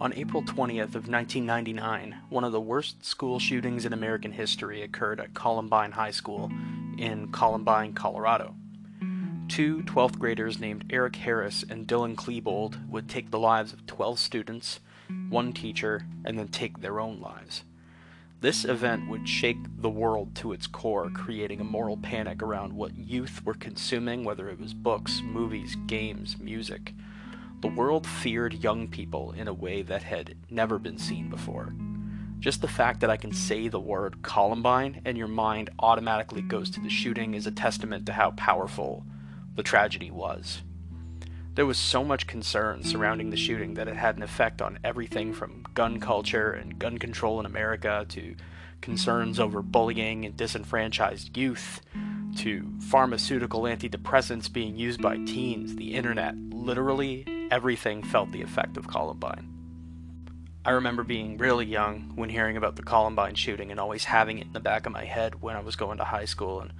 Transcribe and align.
On 0.00 0.14
April 0.14 0.42
20th 0.42 0.94
of 0.94 1.08
1999, 1.08 2.16
one 2.30 2.42
of 2.42 2.52
the 2.52 2.60
worst 2.60 3.04
school 3.04 3.38
shootings 3.38 3.84
in 3.84 3.92
American 3.92 4.32
history 4.32 4.80
occurred 4.80 5.20
at 5.20 5.34
Columbine 5.34 5.92
High 5.92 6.10
School 6.10 6.50
in 6.96 7.30
Columbine, 7.32 7.92
Colorado. 7.92 8.54
Two 9.48 9.82
12th 9.82 10.18
graders 10.18 10.58
named 10.58 10.86
Eric 10.88 11.16
Harris 11.16 11.66
and 11.68 11.86
Dylan 11.86 12.14
Klebold 12.14 12.88
would 12.88 13.10
take 13.10 13.30
the 13.30 13.38
lives 13.38 13.74
of 13.74 13.86
12 13.86 14.18
students, 14.18 14.80
one 15.28 15.52
teacher, 15.52 16.06
and 16.24 16.38
then 16.38 16.48
take 16.48 16.80
their 16.80 16.98
own 16.98 17.20
lives. 17.20 17.64
This 18.40 18.64
event 18.64 19.06
would 19.10 19.28
shake 19.28 19.58
the 19.82 19.90
world 19.90 20.34
to 20.36 20.52
its 20.54 20.66
core, 20.66 21.10
creating 21.10 21.60
a 21.60 21.64
moral 21.64 21.98
panic 21.98 22.42
around 22.42 22.72
what 22.72 22.96
youth 22.96 23.44
were 23.44 23.52
consuming, 23.52 24.24
whether 24.24 24.48
it 24.48 24.58
was 24.58 24.72
books, 24.72 25.20
movies, 25.22 25.76
games, 25.86 26.38
music. 26.38 26.94
The 27.60 27.68
world 27.68 28.06
feared 28.06 28.64
young 28.64 28.88
people 28.88 29.32
in 29.32 29.46
a 29.46 29.52
way 29.52 29.82
that 29.82 30.02
had 30.02 30.34
never 30.48 30.78
been 30.78 30.96
seen 30.96 31.28
before. 31.28 31.74
Just 32.38 32.62
the 32.62 32.68
fact 32.68 33.00
that 33.00 33.10
I 33.10 33.18
can 33.18 33.32
say 33.32 33.68
the 33.68 33.78
word 33.78 34.22
Columbine 34.22 35.02
and 35.04 35.18
your 35.18 35.28
mind 35.28 35.68
automatically 35.78 36.40
goes 36.40 36.70
to 36.70 36.80
the 36.80 36.88
shooting 36.88 37.34
is 37.34 37.46
a 37.46 37.50
testament 37.50 38.06
to 38.06 38.14
how 38.14 38.30
powerful 38.30 39.04
the 39.56 39.62
tragedy 39.62 40.10
was. 40.10 40.62
There 41.54 41.66
was 41.66 41.76
so 41.76 42.02
much 42.02 42.26
concern 42.26 42.82
surrounding 42.82 43.28
the 43.28 43.36
shooting 43.36 43.74
that 43.74 43.88
it 43.88 43.96
had 43.96 44.16
an 44.16 44.22
effect 44.22 44.62
on 44.62 44.78
everything 44.82 45.34
from 45.34 45.64
gun 45.74 46.00
culture 46.00 46.52
and 46.52 46.78
gun 46.78 46.96
control 46.96 47.40
in 47.40 47.44
America 47.44 48.06
to 48.08 48.36
concerns 48.80 49.38
over 49.38 49.60
bullying 49.60 50.24
and 50.24 50.34
disenfranchised 50.34 51.36
youth 51.36 51.82
to 52.38 52.72
pharmaceutical 52.88 53.62
antidepressants 53.62 54.50
being 54.50 54.76
used 54.76 55.02
by 55.02 55.18
teens, 55.18 55.76
the 55.76 55.92
internet, 55.94 56.34
literally 56.38 57.26
everything 57.50 58.02
felt 58.02 58.30
the 58.32 58.42
effect 58.42 58.76
of 58.76 58.88
Columbine. 58.88 59.48
I 60.64 60.72
remember 60.72 61.02
being 61.02 61.38
really 61.38 61.64
young 61.64 62.12
when 62.14 62.28
hearing 62.28 62.56
about 62.56 62.76
the 62.76 62.82
Columbine 62.82 63.34
shooting 63.34 63.70
and 63.70 63.80
always 63.80 64.04
having 64.04 64.38
it 64.38 64.46
in 64.46 64.52
the 64.52 64.60
back 64.60 64.84
of 64.84 64.92
my 64.92 65.04
head 65.04 65.40
when 65.40 65.56
I 65.56 65.60
was 65.60 65.74
going 65.74 65.98
to 65.98 66.04
high 66.04 66.26
school. 66.26 66.60
And 66.60 66.72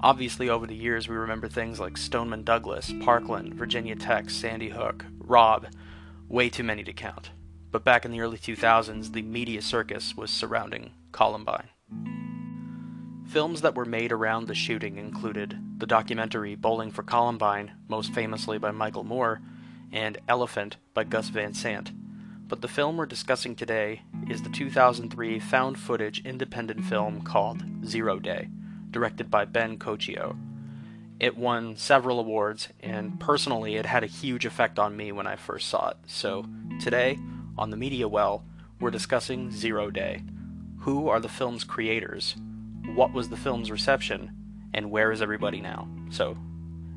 obviously, 0.00 0.48
over 0.48 0.66
the 0.66 0.74
years, 0.74 1.08
we 1.08 1.14
remember 1.16 1.48
things 1.48 1.78
like 1.78 1.96
Stoneman 1.96 2.42
Douglas, 2.42 2.92
Parkland, 3.02 3.54
Virginia 3.54 3.94
Tech, 3.94 4.30
Sandy 4.30 4.70
Hook, 4.70 5.04
Robb, 5.18 5.68
way 6.28 6.48
too 6.48 6.64
many 6.64 6.82
to 6.82 6.92
count. 6.92 7.30
But 7.70 7.84
back 7.84 8.04
in 8.04 8.10
the 8.10 8.20
early 8.20 8.36
2000s, 8.36 9.12
the 9.12 9.22
media 9.22 9.62
circus 9.62 10.16
was 10.16 10.30
surrounding 10.30 10.90
Columbine. 11.12 11.68
Films 13.28 13.60
that 13.60 13.76
were 13.76 13.84
made 13.84 14.10
around 14.10 14.48
the 14.48 14.56
shooting 14.56 14.96
included 14.96 15.56
the 15.78 15.86
documentary 15.86 16.56
Bowling 16.56 16.90
for 16.90 17.04
Columbine, 17.04 17.70
most 17.86 18.12
famously 18.12 18.58
by 18.58 18.72
Michael 18.72 19.04
Moore, 19.04 19.40
and 19.92 20.18
Elephant 20.28 20.76
by 20.94 21.04
Gus 21.04 21.28
Van 21.28 21.54
Sant. 21.54 21.92
But 22.48 22.62
the 22.62 22.68
film 22.68 22.96
we're 22.96 23.06
discussing 23.06 23.54
today 23.54 24.02
is 24.28 24.42
the 24.42 24.50
2003 24.50 25.38
found 25.38 25.78
footage 25.78 26.24
independent 26.24 26.84
film 26.84 27.22
called 27.22 27.62
Zero 27.86 28.18
Day, 28.18 28.48
directed 28.90 29.30
by 29.30 29.44
Ben 29.44 29.78
Coccio. 29.78 30.36
It 31.20 31.36
won 31.36 31.76
several 31.76 32.18
awards, 32.18 32.68
and 32.80 33.20
personally, 33.20 33.76
it 33.76 33.86
had 33.86 34.02
a 34.02 34.08
huge 34.08 34.46
effect 34.46 34.78
on 34.78 34.96
me 34.96 35.12
when 35.12 35.26
I 35.26 35.36
first 35.36 35.68
saw 35.68 35.90
it. 35.90 35.98
So, 36.06 36.46
today, 36.80 37.18
on 37.58 37.70
the 37.70 37.76
Media 37.76 38.08
Well, 38.08 38.42
we're 38.80 38.90
discussing 38.90 39.50
Zero 39.50 39.90
Day. 39.90 40.22
Who 40.80 41.08
are 41.08 41.20
the 41.20 41.28
film's 41.28 41.62
creators? 41.62 42.36
What 42.94 43.12
was 43.12 43.28
the 43.28 43.36
film's 43.36 43.70
reception? 43.70 44.32
And 44.72 44.90
where 44.90 45.12
is 45.12 45.20
everybody 45.20 45.60
now? 45.60 45.88
So, 46.10 46.36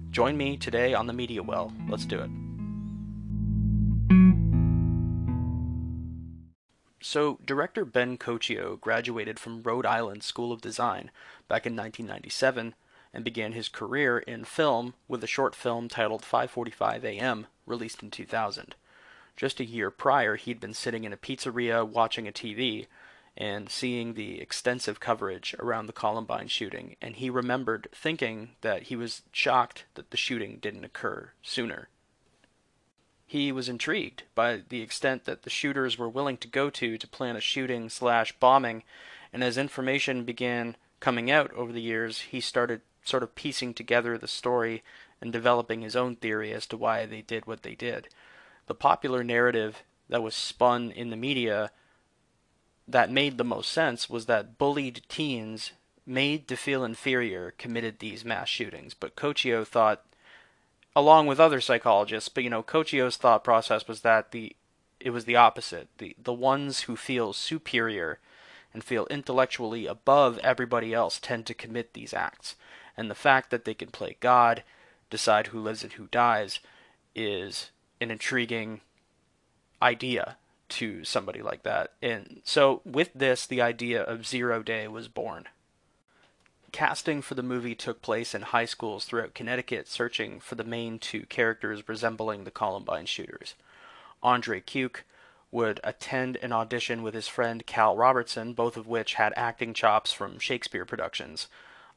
join 0.09 0.37
me 0.37 0.55
today 0.55 0.93
on 0.93 1.05
the 1.05 1.13
Media 1.13 1.43
Well. 1.43 1.73
Let's 1.89 2.05
do 2.05 2.19
it. 2.19 2.29
So, 7.05 7.37
director 7.43 7.83
Ben 7.83 8.17
Coccio 8.17 8.79
graduated 8.79 9.37
from 9.37 9.61
Rhode 9.61 9.85
Island 9.85 10.23
School 10.23 10.53
of 10.53 10.61
Design 10.61 11.11
back 11.49 11.65
in 11.65 11.75
1997 11.75 12.75
and 13.13 13.25
began 13.25 13.51
his 13.51 13.67
career 13.67 14.19
in 14.19 14.45
film 14.45 14.93
with 15.09 15.21
a 15.21 15.27
short 15.27 15.53
film 15.53 15.89
titled 15.89 16.21
5:45 16.21 17.03
a.m., 17.03 17.47
released 17.65 18.03
in 18.03 18.09
2000. 18.09 18.75
Just 19.35 19.59
a 19.59 19.65
year 19.65 19.91
prior, 19.91 20.37
he'd 20.37 20.61
been 20.61 20.73
sitting 20.73 21.03
in 21.03 21.11
a 21.11 21.17
pizzeria 21.17 21.85
watching 21.85 22.25
a 22.25 22.31
TV 22.31 22.87
and 23.35 23.69
seeing 23.69 24.13
the 24.13 24.39
extensive 24.39 25.01
coverage 25.01 25.53
around 25.59 25.87
the 25.87 25.91
Columbine 25.91 26.47
shooting, 26.47 26.95
and 27.01 27.17
he 27.17 27.29
remembered 27.29 27.89
thinking 27.93 28.51
that 28.61 28.83
he 28.83 28.95
was 28.95 29.23
shocked 29.33 29.83
that 29.95 30.11
the 30.11 30.17
shooting 30.17 30.57
didn't 30.57 30.85
occur 30.85 31.33
sooner. 31.41 31.89
He 33.33 33.51
was 33.51 33.67
intrigued 33.67 34.21
by 34.35 34.61
the 34.69 34.83
extent 34.83 35.25
that 35.25 35.41
the 35.41 35.49
shooters 35.49 35.97
were 35.97 36.07
willing 36.07 36.37
to 36.37 36.47
go 36.47 36.69
to 36.69 36.99
to 36.99 37.07
plan 37.07 37.35
a 37.35 37.41
shooting 37.41 37.89
slash 37.89 38.31
bombing, 38.33 38.83
and 39.33 39.43
as 39.43 39.57
information 39.57 40.23
began 40.23 40.75
coming 40.99 41.31
out 41.31 41.51
over 41.53 41.71
the 41.71 41.81
years, 41.81 42.19
he 42.29 42.39
started 42.39 42.81
sort 43.03 43.23
of 43.23 43.33
piecing 43.33 43.73
together 43.73 44.19
the 44.19 44.27
story 44.27 44.83
and 45.19 45.33
developing 45.33 45.81
his 45.81 45.95
own 45.95 46.15
theory 46.15 46.53
as 46.53 46.67
to 46.67 46.77
why 46.77 47.07
they 47.07 47.23
did 47.23 47.47
what 47.47 47.63
they 47.63 47.73
did. 47.73 48.07
The 48.67 48.75
popular 48.75 49.23
narrative 49.23 49.81
that 50.09 50.21
was 50.21 50.35
spun 50.35 50.91
in 50.91 51.09
the 51.09 51.15
media 51.15 51.71
that 52.87 53.09
made 53.09 53.39
the 53.39 53.43
most 53.43 53.71
sense 53.71 54.07
was 54.07 54.27
that 54.27 54.59
bullied 54.59 55.01
teens 55.09 55.71
made 56.05 56.47
to 56.49 56.55
feel 56.55 56.83
inferior 56.83 57.49
committed 57.57 57.97
these 57.97 58.23
mass 58.23 58.47
shootings, 58.47 58.93
but 58.93 59.15
Coccio 59.15 59.65
thought 59.65 60.05
along 60.95 61.27
with 61.27 61.39
other 61.39 61.61
psychologists, 61.61 62.29
but 62.29 62.43
you 62.43 62.49
know, 62.49 62.63
Coccio's 62.63 63.17
thought 63.17 63.43
process 63.43 63.87
was 63.87 64.01
that 64.01 64.31
the 64.31 64.55
it 64.99 65.09
was 65.09 65.25
the 65.25 65.35
opposite. 65.35 65.89
The 65.97 66.15
the 66.21 66.33
ones 66.33 66.81
who 66.81 66.95
feel 66.95 67.33
superior 67.33 68.19
and 68.73 68.83
feel 68.83 69.05
intellectually 69.07 69.85
above 69.85 70.39
everybody 70.39 70.93
else 70.93 71.19
tend 71.19 71.45
to 71.45 71.53
commit 71.53 71.93
these 71.93 72.13
acts. 72.13 72.55
And 72.97 73.09
the 73.09 73.15
fact 73.15 73.49
that 73.51 73.65
they 73.65 73.73
can 73.73 73.89
play 73.89 74.17
God, 74.19 74.63
decide 75.09 75.47
who 75.47 75.59
lives 75.59 75.83
and 75.83 75.93
who 75.93 76.07
dies, 76.07 76.59
is 77.15 77.71
an 78.01 78.11
intriguing 78.11 78.81
idea 79.81 80.37
to 80.69 81.03
somebody 81.03 81.41
like 81.41 81.63
that. 81.63 81.93
And 82.01 82.41
so 82.43 82.81
with 82.83 83.11
this 83.13 83.45
the 83.45 83.61
idea 83.61 84.01
of 84.01 84.27
zero 84.27 84.63
day 84.63 84.87
was 84.87 85.07
born. 85.07 85.47
Casting 86.73 87.21
for 87.21 87.35
the 87.35 87.43
movie 87.43 87.75
took 87.75 88.01
place 88.01 88.33
in 88.33 88.41
high 88.41 88.65
schools 88.65 89.05
throughout 89.05 89.35
Connecticut, 89.35 89.87
searching 89.87 90.39
for 90.39 90.55
the 90.55 90.63
main 90.63 90.97
two 90.97 91.27
characters 91.27 91.87
resembling 91.87 92.43
the 92.43 92.51
Columbine 92.51 93.05
shooters. 93.05 93.53
Andre 94.23 94.59
Keuck 94.59 95.03
would 95.51 95.79
attend 95.83 96.37
an 96.37 96.51
audition 96.51 97.03
with 97.03 97.13
his 97.13 97.27
friend 97.27 97.63
Cal 97.67 97.95
Robertson, 97.95 98.53
both 98.53 98.75
of 98.75 98.87
which 98.87 99.13
had 99.13 99.33
acting 99.37 99.75
chops 99.75 100.11
from 100.11 100.39
Shakespeare 100.39 100.83
productions, 100.83 101.47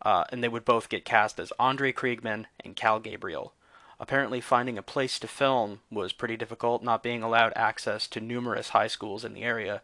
uh, 0.03 0.25
and 0.29 0.45
they 0.45 0.49
would 0.49 0.67
both 0.67 0.91
get 0.91 1.07
cast 1.07 1.41
as 1.41 1.55
Andre 1.59 1.91
Kriegman 1.91 2.45
and 2.63 2.77
Cal 2.77 3.01
Gabriel. 3.01 3.55
Apparently, 3.99 4.43
finding 4.43 4.77
a 4.77 4.83
place 4.83 5.19
to 5.21 5.27
film 5.27 5.81
was 5.91 6.13
pretty 6.13 6.37
difficult, 6.37 6.83
not 6.83 7.03
being 7.03 7.23
allowed 7.23 7.55
access 7.57 8.07
to 8.09 8.21
numerous 8.21 8.69
high 8.69 8.89
schools 8.89 9.25
in 9.25 9.33
the 9.33 9.43
area, 9.43 9.81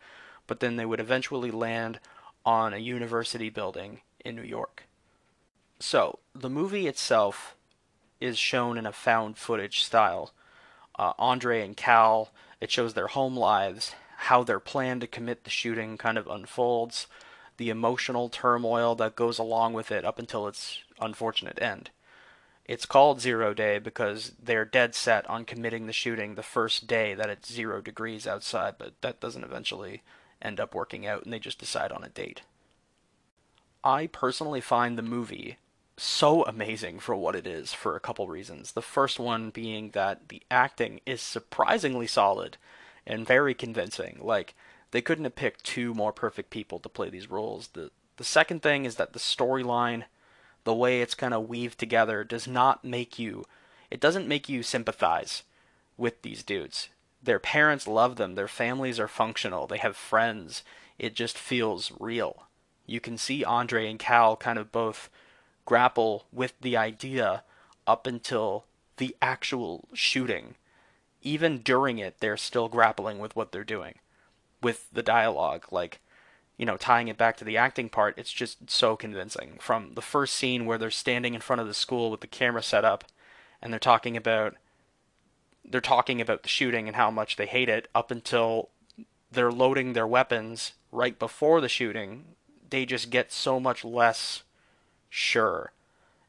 but 0.47 0.61
then 0.61 0.77
they 0.77 0.85
would 0.85 1.01
eventually 1.01 1.51
land 1.51 1.99
on 2.45 2.75
a 2.75 2.79
university 2.79 3.49
building 3.49 4.01
in 4.25 4.37
New 4.37 4.43
York. 4.43 4.85
So, 5.79 6.21
the 6.35 6.51
movie 6.51 6.87
itself 6.87 7.57
is 8.21 8.39
shown 8.39 8.79
in 8.79 8.87
a 8.87 8.93
found 8.93 9.37
footage 9.37 9.83
style. 9.83 10.33
Uh, 10.99 11.13
Andre 11.19 11.65
and 11.65 11.77
Cal, 11.77 12.31
it 12.61 12.71
shows 12.71 12.95
their 12.95 13.09
home 13.09 13.37
lives, 13.37 13.95
how 14.17 14.45
their 14.45 14.61
plan 14.61 15.01
to 15.01 15.07
commit 15.07 15.45
the 15.45 15.51
shooting 15.51 15.99
kind 15.99 16.17
of 16.17 16.29
unfolds, 16.29 17.09
the 17.57 17.71
emotional 17.71 18.29
turmoil 18.29 18.95
that 18.95 19.17
goes 19.17 19.39
along 19.39 19.73
with 19.73 19.91
it 19.91 20.05
up 20.05 20.19
until 20.19 20.47
its 20.47 20.79
unfortunate 21.01 21.61
end. 21.61 21.91
It's 22.65 22.87
called 22.87 23.21
Zero 23.21 23.53
Day 23.53 23.79
because 23.79 24.33
they're 24.41 24.65
dead 24.65 24.95
set 24.95 25.29
on 25.29 25.45
committing 25.45 25.87
the 25.87 25.93
shooting 25.93 26.37
the 26.37 26.43
first 26.45 26.87
day 26.87 27.15
that 27.15 27.29
it's 27.29 27.53
zero 27.53 27.81
degrees 27.81 28.27
outside, 28.27 28.75
but 28.79 28.95
that 29.01 29.21
doesn't 29.21 29.45
eventually 29.45 30.03
end 30.41 30.61
up 30.61 30.75
working 30.75 31.07
out 31.07 31.25
and 31.25 31.33
they 31.33 31.41
just 31.41 31.59
decide 31.59 31.91
on 31.91 32.05
a 32.05 32.09
date. 32.09 32.43
I 33.85 34.07
personally 34.07 34.61
find 34.61 34.97
the 34.97 35.03
movie 35.03 35.59
so 35.97 36.45
amazing 36.45 37.01
for 37.01 37.15
what 37.15 37.35
it 37.35 37.47
is 37.47 37.73
for 37.73 37.97
a 37.97 38.01
couple 38.01 38.29
reasons. 38.29 38.73
The 38.73 38.83
first 38.83 39.19
one 39.19 39.51
being 39.51 39.91
that 39.91 40.29
the 40.29 40.43
acting 40.51 41.01
is 41.05 41.21
surprisingly 41.21 42.07
solid 42.07 42.57
and 43.07 43.27
very 43.27 43.55
convincing. 43.55 44.19
Like 44.21 44.55
they 44.93 45.03
couldn't 45.03 45.25
have 45.25 45.35
picked 45.35 45.65
two 45.65 45.95
more 45.95 46.13
perfect 46.13 46.51
people 46.51 46.79
to 46.81 46.89
play 46.89 47.11
these 47.11 47.31
roles. 47.31 47.69
The 47.69 47.91
the 48.19 48.25
second 48.25 48.63
thing 48.63 48.85
is 48.85 48.97
that 48.97 49.15
the 49.15 49.19
storyline, 49.19 50.05
the 50.65 50.75
way 50.75 51.01
it's 51.01 51.15
kind 51.15 51.35
of 51.35 51.49
weaved 51.49 51.79
together 51.79 52.25
does 52.25 52.47
not 52.47 52.85
make 52.85 53.19
you 53.19 53.45
it 53.91 54.01
doesn't 54.01 54.29
make 54.29 54.49
you 54.49 54.63
sympathize 54.63 55.43
with 55.97 56.23
these 56.23 56.43
dudes. 56.43 56.89
Their 57.23 57.39
parents 57.39 57.87
love 57.87 58.17
them, 58.17 58.37
their 58.37 58.49
families 58.49 58.99
are 58.99 59.09
functional, 59.09 59.67
they 59.67 59.79
have 59.79 59.97
friends. 59.97 60.63
It 60.99 61.15
just 61.15 61.37
feels 61.37 61.93
real 61.99 62.47
you 62.87 63.01
can 63.01 63.19
see 63.19 63.45
Andre 63.45 63.89
and 63.89 63.99
Cal 63.99 64.37
kind 64.37 64.59
of 64.59 64.73
both 64.73 65.09
grapple 65.65 66.27
with 66.33 66.55
the 66.61 66.77
idea 66.77 67.45
up 67.87 68.07
until 68.07 68.65
the 68.97 69.17
actual 69.23 69.89
shooting. 69.93 70.55
even 71.23 71.59
during 71.59 71.99
it, 71.99 72.17
they're 72.21 72.37
still 72.37 72.69
grappling 72.69 73.19
with 73.19 73.35
what 73.37 73.53
they're 73.53 73.65
doing, 73.65 73.95
with 74.61 74.89
the 74.93 75.03
dialogue. 75.03 75.67
Like, 75.71 76.01
you 76.57 76.67
know, 76.67 76.77
tying 76.77 77.09
it 77.09 77.17
back 77.17 77.37
to 77.39 77.45
the 77.45 77.57
acting 77.57 77.89
part, 77.89 78.19
it's 78.19 78.33
just 78.33 78.71
so 78.71 78.97
convincing. 78.97 79.59
From 79.61 79.95
the 79.95 80.03
first 80.03 80.35
scene 80.35 80.67
where 80.67 80.79
they're 80.79 80.91
standing 80.91 81.35
in 81.35 81.41
front 81.41 81.61
of 81.61 81.69
the 81.69 81.75
school 81.75 82.11
with 82.11 82.21
the 82.21 82.27
camera 82.27 82.63
set 82.63 82.85
up, 82.85 83.05
and 83.61 83.73
they're 83.73 83.81
talking 83.81 84.17
about 84.17 84.57
they're 85.65 85.81
talking 85.81 86.21
about 86.21 86.43
the 86.43 86.49
shooting 86.49 86.89
and 86.89 86.97
how 86.97 87.09
much 87.09 87.37
they 87.37 87.47
hate 87.47 87.69
it, 87.69 87.87
up 87.95 88.11
until 88.11 88.71
they're 89.31 89.53
loading 89.53 89.93
their 89.93 90.07
weapons 90.07 90.73
right 90.91 91.19
before 91.21 91.61
the 91.61 91.69
shooting, 91.69 92.25
they 92.73 92.87
just 92.87 93.11
get 93.11 93.31
so 93.31 93.61
much 93.61 93.85
less 93.85 94.43
sure 95.11 95.73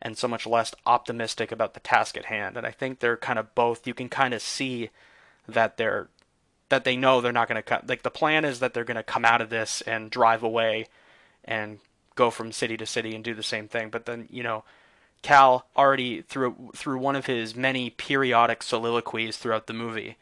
and 0.01 0.17
so 0.17 0.27
much 0.27 0.45
less 0.45 0.75
optimistic 0.85 1.51
about 1.51 1.73
the 1.73 1.79
task 1.79 2.17
at 2.17 2.25
hand. 2.25 2.57
And 2.57 2.67
I 2.67 2.71
think 2.71 2.99
they're 2.99 3.17
kind 3.17 3.39
of 3.39 3.55
both. 3.55 3.87
You 3.87 3.93
can 3.93 4.09
kind 4.09 4.33
of 4.33 4.41
see 4.41 4.89
that 5.47 5.77
they're 5.77 6.09
that 6.69 6.83
they 6.83 6.95
know 6.95 7.21
they're 7.21 7.31
not 7.31 7.47
going 7.47 7.55
to 7.55 7.61
cut. 7.61 7.87
Like 7.87 8.03
the 8.03 8.09
plan 8.09 8.45
is 8.45 8.59
that 8.59 8.73
they're 8.73 8.83
going 8.83 8.97
to 8.97 9.03
come 9.03 9.25
out 9.25 9.41
of 9.41 9.49
this 9.49 9.81
and 9.81 10.09
drive 10.11 10.43
away 10.43 10.87
and 11.45 11.79
go 12.15 12.29
from 12.29 12.51
city 12.51 12.77
to 12.77 12.85
city 12.85 13.15
and 13.15 13.23
do 13.23 13.33
the 13.33 13.43
same 13.43 13.67
thing. 13.67 13.89
But 13.89 14.05
then 14.05 14.27
you 14.29 14.43
know, 14.43 14.65
Cal 15.21 15.65
already 15.77 16.21
through 16.21 16.71
through 16.75 16.97
one 16.97 17.15
of 17.15 17.25
his 17.25 17.55
many 17.55 17.89
periodic 17.89 18.61
soliloquies 18.61 19.37
throughout 19.37 19.67
the 19.67 19.73
movie, 19.73 20.17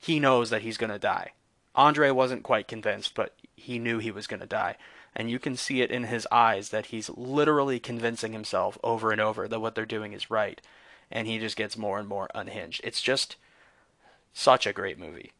he 0.00 0.18
knows 0.18 0.50
that 0.50 0.62
he's 0.62 0.76
going 0.76 0.92
to 0.92 0.98
die. 0.98 1.30
Andre 1.76 2.10
wasn't 2.10 2.42
quite 2.42 2.66
convinced, 2.66 3.14
but 3.14 3.34
he 3.56 3.78
knew 3.78 3.98
he 3.98 4.10
was 4.10 4.26
going 4.26 4.40
to 4.40 4.46
die. 4.46 4.76
And 5.14 5.30
you 5.30 5.38
can 5.38 5.56
see 5.56 5.80
it 5.80 5.90
in 5.90 6.04
his 6.04 6.28
eyes 6.30 6.68
that 6.68 6.86
he's 6.86 7.10
literally 7.10 7.80
convincing 7.80 8.32
himself 8.32 8.78
over 8.84 9.10
and 9.10 9.20
over 9.20 9.48
that 9.48 9.60
what 9.60 9.74
they're 9.74 9.86
doing 9.86 10.12
is 10.12 10.30
right. 10.30 10.60
And 11.10 11.26
he 11.26 11.38
just 11.38 11.56
gets 11.56 11.76
more 11.76 11.98
and 11.98 12.08
more 12.08 12.28
unhinged. 12.34 12.80
It's 12.84 13.00
just 13.00 13.36
such 14.32 14.66
a 14.66 14.72
great 14.72 14.98
movie. 14.98 15.32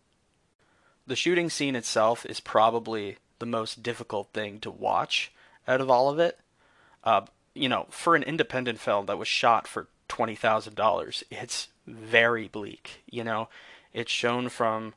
The 1.07 1.17
shooting 1.17 1.51
scene 1.51 1.77
itself 1.77 2.25
is 2.27 2.41
probably 2.41 3.19
the 3.39 3.47
most 3.47 3.83
difficult 3.83 4.31
thing 4.33 4.59
to 4.61 4.71
watch 4.71 5.33
out 5.69 5.81
of 5.81 5.91
all 5.91 6.09
of 6.09 6.19
it. 6.19 6.41
Uh, 7.05 7.23
you 7.57 7.69
know 7.69 7.87
for 7.91 8.15
an 8.15 8.23
independent 8.23 8.79
film 8.79 9.07
that 9.07 9.19
was 9.19 9.27
shot 9.27 9.67
for 9.67 9.89
$20000 10.09 11.23
it's 11.31 11.69
very 11.87 12.47
bleak 12.47 13.03
you 13.11 13.25
know? 13.25 13.49
It's 13.93 14.13
shown 14.13 14.51
from 14.51 14.95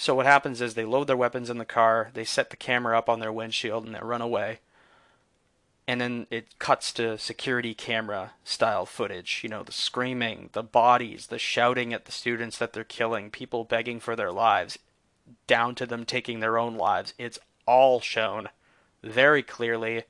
so 0.00 0.14
what 0.14 0.24
happens 0.24 0.62
is 0.62 0.72
they 0.72 0.86
load 0.86 1.08
their 1.08 1.16
weapons 1.16 1.50
in 1.50 1.58
the 1.58 1.66
car, 1.66 2.10
they 2.14 2.24
set 2.24 2.48
the 2.48 2.56
camera 2.56 2.96
up 2.96 3.10
on 3.10 3.20
their 3.20 3.30
windshield, 3.30 3.84
and 3.84 3.94
they 3.94 4.00
run 4.00 4.22
away. 4.22 4.60
And 5.86 6.00
then 6.00 6.26
it 6.30 6.58
cuts 6.58 6.90
to 6.94 7.18
security 7.18 7.74
camera 7.74 8.32
style 8.42 8.86
footage. 8.86 9.40
You 9.42 9.50
know, 9.50 9.62
the 9.62 9.72
screaming, 9.72 10.48
the 10.52 10.62
bodies, 10.62 11.26
the 11.26 11.38
shouting 11.38 11.92
at 11.92 12.06
the 12.06 12.12
students 12.12 12.56
that 12.56 12.72
they're 12.72 12.82
killing, 12.82 13.28
people 13.28 13.64
begging 13.64 14.00
for 14.00 14.16
their 14.16 14.32
lives, 14.32 14.78
down 15.46 15.74
to 15.74 15.84
them 15.84 16.06
taking 16.06 16.40
their 16.40 16.56
own 16.56 16.78
lives. 16.78 17.12
It's 17.18 17.38
all 17.66 18.00
shown 18.00 18.48
very 19.02 19.42
clearly 19.42 20.04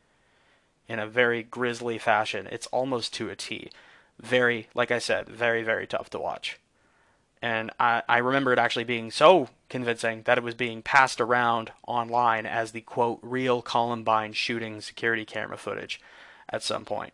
in 0.86 1.00
a 1.00 1.06
very 1.08 1.42
grisly 1.42 1.98
fashion. 1.98 2.46
It's 2.52 2.68
almost 2.68 3.12
to 3.14 3.28
a 3.28 3.34
T. 3.34 3.72
Very, 4.20 4.68
like 4.72 4.92
I 4.92 5.00
said, 5.00 5.28
very, 5.28 5.64
very 5.64 5.88
tough 5.88 6.10
to 6.10 6.20
watch 6.20 6.60
and 7.42 7.70
I, 7.80 8.02
I 8.08 8.18
remember 8.18 8.52
it 8.52 8.58
actually 8.58 8.84
being 8.84 9.10
so 9.10 9.48
convincing 9.68 10.22
that 10.22 10.38
it 10.38 10.44
was 10.44 10.54
being 10.54 10.82
passed 10.82 11.20
around 11.20 11.72
online 11.86 12.44
as 12.44 12.72
the 12.72 12.80
quote 12.82 13.18
real 13.22 13.62
Columbine 13.62 14.32
shooting 14.32 14.80
security 14.80 15.24
camera 15.24 15.56
footage 15.56 16.00
at 16.48 16.62
some 16.62 16.84
point. 16.84 17.12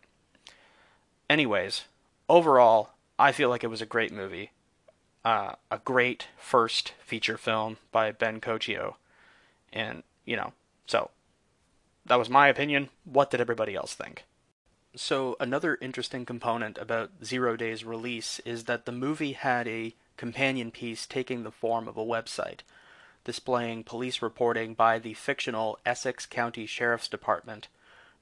Anyways, 1.29 1.85
overall, 2.27 2.91
I 3.19 3.31
feel 3.31 3.49
like 3.49 3.63
it 3.63 3.69
was 3.69 3.81
a 3.81 3.85
great 3.85 4.11
movie, 4.11 4.51
uh, 5.23 5.53
a 5.71 5.79
great 5.79 6.27
first 6.37 6.93
feature 6.99 7.37
film 7.37 7.77
by 7.91 8.11
Ben 8.11 8.41
Coccio, 8.41 8.95
and 9.71 10.03
you 10.25 10.35
know, 10.35 10.53
so 10.87 11.09
that 12.05 12.19
was 12.19 12.29
my 12.29 12.47
opinion. 12.47 12.89
What 13.05 13.31
did 13.31 13.41
everybody 13.41 13.75
else 13.75 13.93
think? 13.93 14.25
So 14.95 15.37
another 15.39 15.77
interesting 15.79 16.25
component 16.25 16.77
about 16.77 17.11
Zero 17.23 17.55
Day's 17.55 17.83
release 17.83 18.39
is 18.39 18.63
that 18.63 18.85
the 18.85 18.91
movie 18.91 19.33
had 19.33 19.67
a 19.67 19.93
companion 20.17 20.71
piece 20.71 21.05
taking 21.05 21.43
the 21.43 21.51
form 21.51 21.87
of 21.87 21.97
a 21.97 22.05
website, 22.05 22.59
displaying 23.23 23.83
police 23.83 24.21
reporting 24.21 24.73
by 24.73 24.99
the 24.99 25.13
fictional 25.13 25.79
Essex 25.85 26.25
County 26.25 26.65
Sheriff's 26.65 27.07
Department, 27.07 27.67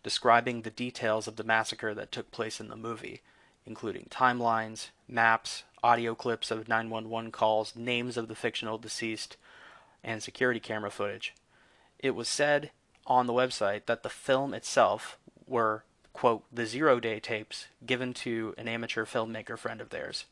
describing 0.03 0.62
the 0.62 0.69
details 0.69 1.27
of 1.27 1.36
the 1.36 1.44
massacre 1.44 1.94
that 1.94 2.12
took 2.12 2.30
place 2.31 2.59
in 2.59 2.68
the 2.68 2.75
movie, 2.75 3.21
including 3.65 4.07
timelines, 4.12 4.89
maps, 5.07 5.63
audio 5.83 6.15
clips 6.15 6.51
of 6.51 6.68
911 6.68 7.31
calls, 7.31 7.75
names 7.75 8.18
of 8.18 8.27
the 8.27 8.36
fictional 8.36 8.77
deceased, 8.77 9.38
and 10.03 10.21
security 10.21 10.59
camera 10.59 10.92
footage. 10.92 11.33
It 12.00 12.12
was 12.12 12.27
said 12.27 12.71
on 13.07 13.27
the 13.27 13.33
website 13.33 13.86
that 13.86 14.03
the 14.03 14.09
film 14.09 14.53
itself 14.53 15.18
were, 15.47 15.83
quote, 16.13 16.44
the 16.51 16.65
zero 16.65 17.00
day 17.00 17.19
tapes 17.19 17.68
given 17.86 18.13
to 18.15 18.53
an 18.57 18.68
amateur 18.68 19.06
filmmaker 19.06 19.57
friend 19.57 19.81
of 19.81 19.89
theirs. 19.89 20.25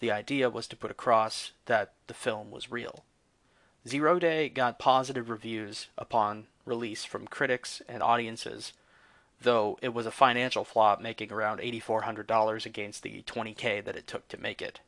The 0.00 0.12
idea 0.12 0.48
was 0.48 0.66
to 0.68 0.76
put 0.76 0.90
across 0.90 1.52
that 1.66 1.92
the 2.06 2.14
film 2.14 2.50
was 2.50 2.70
real. 2.70 3.04
Zero 3.86 4.18
Day 4.18 4.48
got 4.48 4.78
positive 4.78 5.30
reviews 5.30 5.88
upon 5.96 6.46
release 6.64 7.04
from 7.04 7.26
critics 7.26 7.80
and 7.88 8.02
audiences, 8.02 8.74
though 9.40 9.78
it 9.80 9.94
was 9.94 10.06
a 10.06 10.10
financial 10.10 10.64
flop, 10.64 11.00
making 11.00 11.32
around 11.32 11.60
$8,400 11.60 12.66
against 12.66 13.02
the 13.02 13.22
20k 13.22 13.84
that 13.84 13.96
it 13.96 14.06
took 14.06 14.28
to 14.28 14.40
make 14.40 14.60
it. 14.60 14.80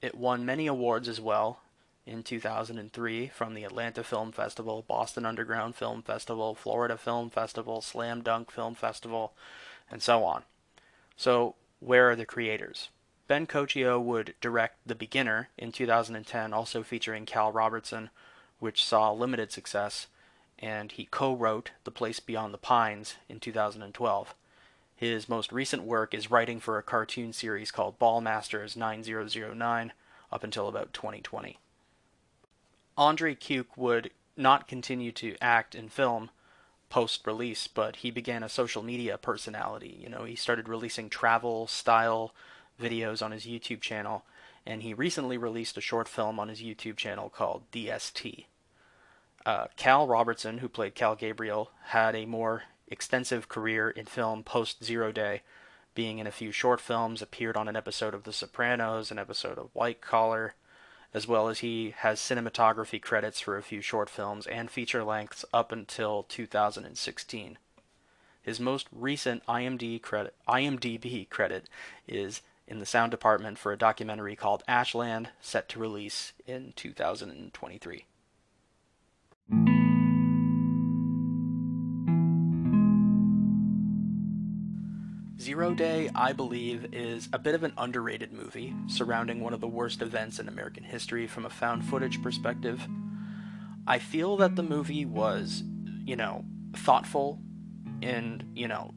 It 0.00 0.14
won 0.14 0.44
many 0.44 0.66
awards 0.66 1.08
as 1.08 1.20
well 1.20 1.60
in 2.06 2.22
2003 2.22 3.28
from 3.28 3.54
the 3.54 3.64
Atlanta 3.64 4.04
Film 4.04 4.32
Festival, 4.32 4.84
Boston 4.86 5.24
Underground 5.24 5.74
Film 5.74 6.02
Festival, 6.02 6.54
Florida 6.54 6.96
Film 6.96 7.30
Festival, 7.30 7.80
Slam 7.80 8.22
Dunk 8.22 8.50
Film 8.50 8.74
Festival, 8.74 9.32
and 9.90 10.02
so 10.02 10.24
on. 10.24 10.44
So, 11.16 11.54
where 11.80 12.10
are 12.10 12.16
the 12.16 12.26
creators? 12.26 12.90
Ben 13.26 13.46
Coccio 13.46 13.98
would 14.02 14.34
direct 14.40 14.76
The 14.86 14.94
Beginner 14.94 15.48
in 15.56 15.72
2010, 15.72 16.52
also 16.52 16.82
featuring 16.82 17.24
Cal 17.24 17.50
Robertson, 17.52 18.10
which 18.58 18.84
saw 18.84 19.12
limited 19.12 19.50
success, 19.50 20.08
and 20.58 20.92
he 20.92 21.06
co-wrote 21.06 21.70
The 21.84 21.90
Place 21.90 22.20
Beyond 22.20 22.52
the 22.52 22.58
Pines 22.58 23.14
in 23.28 23.40
2012. 23.40 24.34
His 24.94 25.28
most 25.28 25.52
recent 25.52 25.82
work 25.84 26.14
is 26.14 26.30
writing 26.30 26.60
for 26.60 26.78
a 26.78 26.82
cartoon 26.82 27.32
series 27.32 27.70
called 27.70 27.98
Ballmastrz 27.98 28.76
9009 28.76 29.92
up 30.30 30.44
until 30.44 30.68
about 30.68 30.92
2020. 30.92 31.58
Andre 32.96 33.34
Keuck 33.34 33.76
would 33.76 34.10
not 34.36 34.68
continue 34.68 35.12
to 35.12 35.36
act 35.40 35.74
in 35.74 35.88
film 35.88 36.30
post 36.90 37.26
release, 37.26 37.66
but 37.66 37.96
he 37.96 38.10
began 38.10 38.42
a 38.42 38.48
social 38.48 38.82
media 38.82 39.18
personality. 39.18 39.98
You 40.00 40.08
know, 40.08 40.24
he 40.24 40.36
started 40.36 40.68
releasing 40.68 41.08
travel, 41.08 41.66
style, 41.66 42.34
videos 42.80 43.22
on 43.22 43.32
his 43.32 43.46
YouTube 43.46 43.80
channel, 43.80 44.24
and 44.66 44.82
he 44.82 44.94
recently 44.94 45.36
released 45.36 45.76
a 45.76 45.82
short 45.82 46.08
film 46.08 46.38
on 46.38 46.48
his 46.48 46.60
YouTube 46.62 46.96
channel 46.96 47.28
called 47.28 47.70
DST. 47.72 48.46
Uh, 49.46 49.66
Cal 49.76 50.06
Robertson, 50.06 50.58
who 50.58 50.68
played 50.68 50.94
Cal 50.94 51.14
Gabriel, 51.14 51.70
had 51.86 52.14
a 52.14 52.24
more 52.24 52.64
extensive 52.88 53.48
career 53.48 53.90
in 53.90 54.06
film 54.06 54.42
post 54.42 54.82
Zero 54.82 55.12
Day, 55.12 55.42
being 55.94 56.18
in 56.18 56.26
a 56.26 56.32
few 56.32 56.50
short 56.50 56.80
films, 56.80 57.22
appeared 57.22 57.56
on 57.56 57.68
an 57.68 57.76
episode 57.76 58.14
of 58.14 58.24
The 58.24 58.32
Sopranos, 58.32 59.10
an 59.10 59.18
episode 59.18 59.58
of 59.58 59.70
White 59.74 60.00
Collar, 60.00 60.54
as 61.12 61.28
well 61.28 61.48
as 61.48 61.60
he 61.60 61.94
has 61.98 62.18
cinematography 62.18 63.00
credits 63.00 63.40
for 63.40 63.56
a 63.56 63.62
few 63.62 63.80
short 63.80 64.10
films 64.10 64.46
and 64.46 64.70
feature 64.70 65.04
lengths 65.04 65.44
up 65.52 65.70
until 65.70 66.24
2016. 66.24 67.58
His 68.42 68.60
most 68.60 68.88
recent 68.92 69.44
IMDb 69.46 70.02
credit, 70.02 70.34
IMDb 70.48 71.28
credit 71.28 71.68
is 72.08 72.42
in 72.66 72.78
the 72.78 72.86
sound 72.86 73.10
department 73.10 73.58
for 73.58 73.72
a 73.72 73.78
documentary 73.78 74.36
called 74.36 74.62
Ashland, 74.66 75.30
set 75.40 75.68
to 75.70 75.78
release 75.78 76.32
in 76.46 76.72
2023. 76.76 78.06
Zero 85.44 85.74
Day, 85.74 86.08
I 86.14 86.32
believe, 86.32 86.94
is 86.94 87.28
a 87.32 87.38
bit 87.38 87.54
of 87.54 87.64
an 87.64 87.74
underrated 87.76 88.32
movie 88.32 88.74
surrounding 88.86 89.40
one 89.40 89.52
of 89.52 89.60
the 89.60 89.68
worst 89.68 90.00
events 90.00 90.38
in 90.38 90.48
American 90.48 90.84
history 90.84 91.26
from 91.26 91.44
a 91.44 91.50
found 91.50 91.84
footage 91.84 92.22
perspective. 92.22 92.88
I 93.86 93.98
feel 93.98 94.38
that 94.38 94.56
the 94.56 94.62
movie 94.62 95.04
was, 95.04 95.62
you 96.06 96.16
know, 96.16 96.46
thoughtful 96.74 97.40
and, 98.00 98.42
you 98.54 98.68
know, 98.68 98.94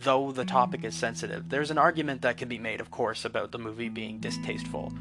though 0.00 0.32
the 0.32 0.44
topic 0.44 0.84
is 0.84 0.94
sensitive. 0.94 1.48
There's 1.48 1.70
an 1.70 1.78
argument 1.78 2.22
that 2.22 2.36
can 2.36 2.48
be 2.48 2.58
made, 2.58 2.80
of 2.80 2.90
course, 2.90 3.24
about 3.24 3.52
the 3.52 3.58
movie 3.58 3.88
being 3.88 4.18
distasteful. 4.20 4.92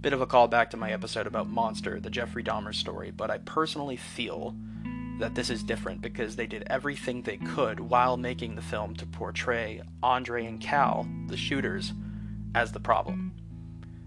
Bit 0.00 0.12
of 0.12 0.20
a 0.20 0.26
callback 0.26 0.70
to 0.70 0.76
my 0.76 0.92
episode 0.92 1.26
about 1.26 1.48
Monster, 1.48 1.98
the 2.00 2.10
Jeffrey 2.10 2.44
Dahmer 2.44 2.74
story, 2.74 3.10
but 3.10 3.30
I 3.30 3.38
personally 3.38 3.96
feel 3.96 4.54
that 5.18 5.34
this 5.34 5.48
is 5.48 5.62
different 5.62 6.02
because 6.02 6.36
they 6.36 6.46
did 6.46 6.64
everything 6.66 7.22
they 7.22 7.36
could 7.36 7.78
while 7.80 8.16
making 8.16 8.56
the 8.56 8.62
film 8.62 8.94
to 8.96 9.06
portray 9.06 9.80
Andre 10.02 10.44
and 10.44 10.60
Cal, 10.60 11.08
the 11.28 11.36
shooters, 11.36 11.92
as 12.54 12.72
the 12.72 12.80
problem. 12.80 13.32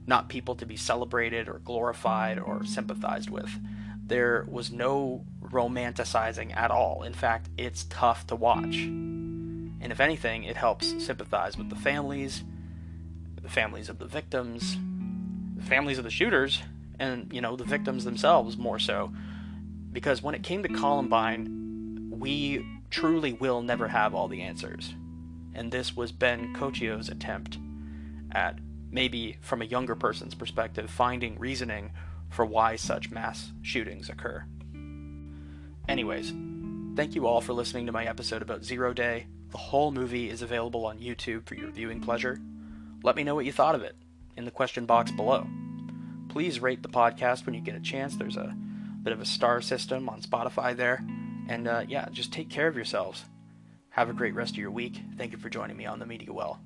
not 0.08 0.30
people 0.30 0.56
to 0.56 0.66
be 0.66 0.78
celebrated 0.78 1.50
or 1.50 1.60
glorified 1.60 2.40
or 2.40 2.66
sympathized 2.66 3.30
with. 3.30 3.52
There 4.06 4.46
was 4.50 4.72
no 4.72 5.26
romanticizing 5.44 6.56
at 6.56 6.72
all. 6.72 7.04
In 7.04 7.14
fact, 7.14 7.50
it's 7.58 7.84
tough 7.90 8.26
to 8.28 8.36
watch. 8.36 8.88
And 9.80 9.92
if 9.92 10.00
anything, 10.00 10.44
it 10.44 10.58
helps 10.58 11.04
sympathize 11.04 11.58
with 11.58 11.70
the 11.70 11.76
families, 11.76 12.44
the 13.42 13.50
families 13.50 13.90
of 13.90 14.00
the 14.00 14.06
victims, 14.06 14.78
the 15.56 15.64
families 15.64 15.98
of 15.98 16.04
the 16.04 16.10
shooters, 16.10 16.62
and, 17.00 17.32
you 17.32 17.42
know, 17.42 17.56
the 17.56 17.64
victims 17.64 18.04
themselves 18.04 18.58
more 18.58 18.80
so. 18.80 19.14
Because 19.92 20.22
when 20.22 20.36
it 20.36 20.44
came 20.44 20.64
to 20.64 20.70
Columbine, 20.70 22.10
we 22.12 22.66
truly 22.90 23.34
will 23.34 23.62
never 23.62 23.88
have 23.88 24.16
all 24.16 24.28
the 24.28 24.42
answers. 24.42 24.96
And 25.54 25.72
this 25.72 25.96
was 25.96 26.12
Ben 26.12 26.54
Coccio's 26.54 27.10
attempt 27.10 27.58
at 28.32 28.60
maybe 28.92 29.38
from 29.42 29.62
a 29.62 29.66
younger 29.66 29.96
person's 29.96 30.36
perspective, 30.36 30.90
finding 30.90 31.38
reasoning 31.40 31.92
for 32.30 32.46
why 32.46 32.76
such 32.76 33.12
mass 33.12 33.52
shootings 33.62 34.10
occur. 34.10 34.46
Anyways, 35.88 36.34
thank 36.96 37.16
you 37.16 37.26
all 37.28 37.42
for 37.42 37.54
listening 37.54 37.86
to 37.86 37.92
my 37.92 38.06
episode 38.06 38.42
about 38.42 38.64
Zero 38.64 38.94
Day. 38.94 39.28
The 39.58 39.64
whole 39.64 39.92
movie 39.92 40.30
is 40.30 40.44
available 40.44 40.86
on 40.86 41.00
YouTube 41.00 41.48
for 41.48 41.56
your 41.56 41.72
viewing 41.72 42.00
pleasure. 42.00 42.40
Let 43.02 43.16
me 43.16 43.24
know 43.24 43.34
what 43.34 43.46
you 43.46 43.52
thought 43.52 43.74
of 43.74 43.82
it 43.82 43.96
in 44.36 44.46
the 44.46 44.52
question 44.52 44.86
box 44.86 45.10
below. 45.10 45.48
Please 46.30 46.60
rate 46.60 46.84
the 46.84 46.90
podcast 46.90 47.44
when 47.44 47.56
you 47.56 47.62
get 47.62 47.74
a 47.74 47.80
chance. 47.80 48.16
There's 48.16 48.38
a 48.38 48.56
bit 49.02 49.14
of 49.14 49.20
a 49.20 49.26
star 49.26 49.64
system 49.64 50.10
on 50.10 50.22
Spotify 50.22 50.78
there. 50.78 51.04
And 51.50 51.68
uh, 51.68 51.86
yeah, 51.88 52.08
just 52.12 52.32
take 52.32 52.52
care 52.52 52.68
of 52.68 52.76
yourselves. 52.76 53.26
Have 53.90 54.12
a 54.12 54.14
great 54.14 54.36
rest 54.36 54.54
of 54.54 54.60
your 54.60 54.70
week. 54.70 55.02
Thank 55.18 55.32
you 55.32 55.40
for 55.40 55.50
joining 55.50 55.76
me 55.76 55.88
on 55.88 55.98
the 55.98 56.06
Media 56.06 56.32
Well. 56.32 56.62